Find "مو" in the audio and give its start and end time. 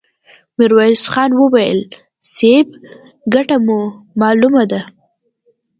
3.65-3.79